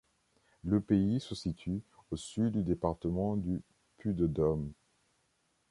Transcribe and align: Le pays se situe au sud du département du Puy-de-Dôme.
Le 0.63 0.81
pays 0.81 1.19
se 1.19 1.35
situe 1.35 1.83
au 2.09 2.15
sud 2.17 2.53
du 2.53 2.63
département 2.63 3.37
du 3.37 3.61
Puy-de-Dôme. 3.99 4.71